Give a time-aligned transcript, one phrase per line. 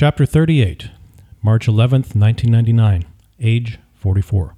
[0.00, 0.88] Chapter 38,
[1.42, 3.04] March 11th, 1999,
[3.38, 4.56] age 44.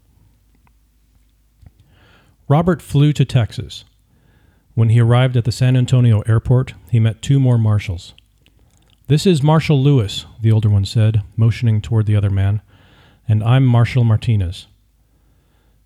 [2.46, 3.82] Robert flew to Texas.
[4.74, 8.14] When he arrived at the San Antonio airport, he met two more marshals.
[9.08, 12.62] This is Marshal Lewis, the older one said, motioning toward the other man,
[13.26, 14.68] and I'm Marshal Martinez.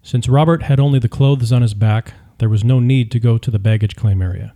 [0.03, 3.39] Since Robert had only the clothes on his back, there was no need to go
[3.39, 4.53] to the baggage claim area.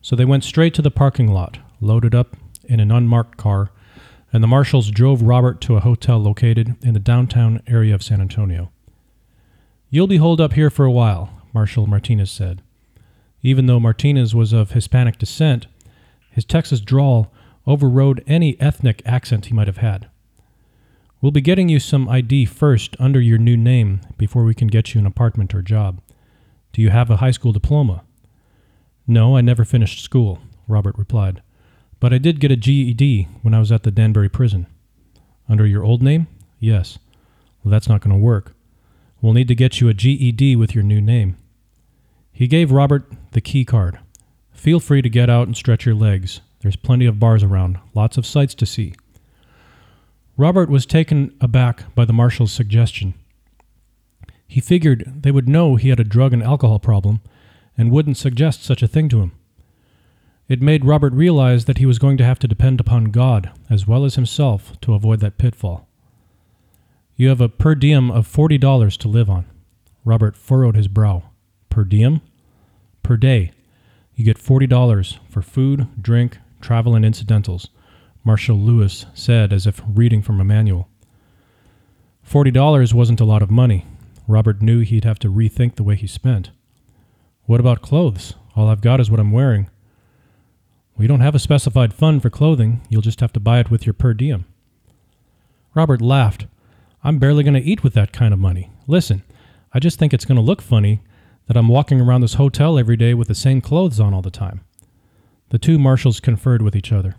[0.00, 3.72] So they went straight to the parking lot, loaded up in an unmarked car,
[4.32, 8.20] and the marshals drove Robert to a hotel located in the downtown area of San
[8.20, 8.70] Antonio.
[9.88, 12.62] You'll be holed up here for a while, Marshal Martinez said.
[13.42, 15.66] Even though Martinez was of Hispanic descent,
[16.30, 17.32] his Texas drawl
[17.66, 20.08] overrode any ethnic accent he might have had.
[21.20, 24.94] We'll be getting you some ID first under your new name before we can get
[24.94, 26.00] you an apartment or job.
[26.72, 28.04] Do you have a high school diploma?
[29.06, 30.38] No, I never finished school,
[30.68, 31.42] Robert replied.
[32.00, 34.66] But I did get a GED when I was at the Danbury prison.
[35.48, 36.26] Under your old name?
[36.58, 36.98] Yes.
[37.62, 38.54] Well, that's not going to work.
[39.20, 41.36] We'll need to get you a GED with your new name.
[42.32, 43.98] He gave Robert the key card.
[44.50, 46.40] Feel free to get out and stretch your legs.
[46.60, 48.94] There's plenty of bars around, lots of sights to see.
[50.36, 53.12] Robert was taken aback by the marshal's suggestion.
[54.46, 57.20] He figured they would know he had a drug and alcohol problem
[57.76, 59.32] and wouldn't suggest such a thing to him.
[60.50, 63.86] It made Robert realize that he was going to have to depend upon God as
[63.86, 65.86] well as himself to avoid that pitfall.
[67.14, 69.46] You have a per diem of $40 to live on.
[70.04, 71.22] Robert furrowed his brow.
[71.68, 72.20] Per diem?
[73.04, 73.52] Per day.
[74.16, 77.68] You get $40 for food, drink, travel, and incidentals,
[78.24, 80.88] Marshal Lewis said as if reading from a manual.
[82.28, 83.86] $40 wasn't a lot of money.
[84.26, 86.50] Robert knew he'd have to rethink the way he spent.
[87.44, 88.34] What about clothes?
[88.56, 89.69] All I've got is what I'm wearing.
[91.00, 92.82] We don't have a specified fund for clothing.
[92.90, 94.44] You'll just have to buy it with your per diem.
[95.74, 96.46] Robert laughed.
[97.02, 98.70] I'm barely going to eat with that kind of money.
[98.86, 99.22] Listen,
[99.72, 101.00] I just think it's going to look funny
[101.46, 104.30] that I'm walking around this hotel every day with the same clothes on all the
[104.30, 104.60] time.
[105.48, 107.16] The two marshals conferred with each other.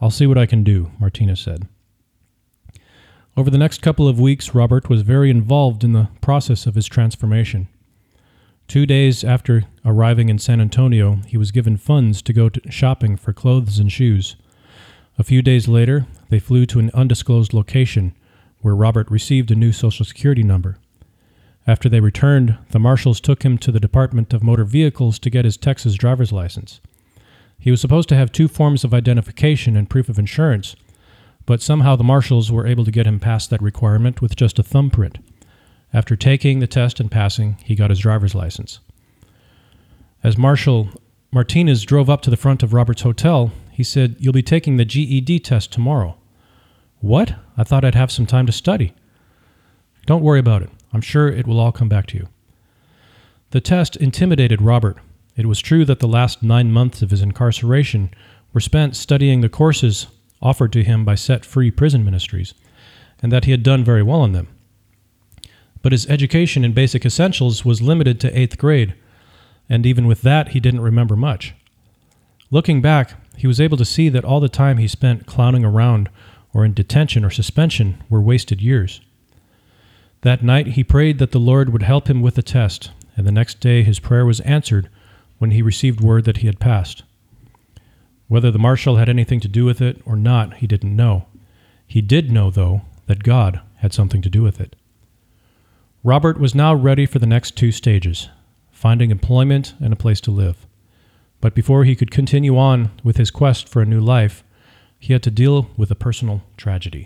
[0.00, 1.68] I'll see what I can do, Martinez said.
[3.36, 6.86] Over the next couple of weeks, Robert was very involved in the process of his
[6.86, 7.68] transformation.
[8.68, 13.16] Two days after arriving in San Antonio, he was given funds to go to shopping
[13.16, 14.36] for clothes and shoes.
[15.18, 18.14] A few days later, they flew to an undisclosed location
[18.60, 20.76] where Robert received a new Social Security number.
[21.66, 25.46] After they returned, the marshals took him to the Department of Motor Vehicles to get
[25.46, 26.80] his Texas driver's license.
[27.58, 30.76] He was supposed to have two forms of identification and proof of insurance,
[31.46, 34.62] but somehow the marshals were able to get him past that requirement with just a
[34.62, 35.18] thumbprint.
[35.94, 38.80] After taking the test and passing, he got his driver's license.
[40.22, 40.88] As Marshal
[41.30, 44.84] Martinez drove up to the front of Robert's hotel, he said, You'll be taking the
[44.84, 46.16] GED test tomorrow.
[47.00, 47.36] What?
[47.56, 48.92] I thought I'd have some time to study.
[50.06, 50.70] Don't worry about it.
[50.92, 52.28] I'm sure it will all come back to you.
[53.50, 54.96] The test intimidated Robert.
[55.36, 58.10] It was true that the last nine months of his incarceration
[58.52, 60.08] were spent studying the courses
[60.42, 62.54] offered to him by set free prison ministries,
[63.22, 64.48] and that he had done very well in them.
[65.82, 68.94] But his education in basic essentials was limited to eighth grade,
[69.68, 71.54] and even with that, he didn't remember much.
[72.50, 76.08] Looking back, he was able to see that all the time he spent clowning around
[76.54, 79.00] or in detention or suspension were wasted years.
[80.22, 83.32] That night, he prayed that the Lord would help him with the test, and the
[83.32, 84.88] next day his prayer was answered
[85.38, 87.04] when he received word that he had passed.
[88.26, 91.26] Whether the marshal had anything to do with it or not, he didn't know.
[91.86, 94.74] He did know, though, that God had something to do with it.
[96.02, 98.28] Robert was now ready for the next two stages
[98.78, 100.64] finding employment and a place to live.
[101.40, 104.44] But before he could continue on with his quest for a new life,
[105.00, 107.04] he had to deal with a personal tragedy.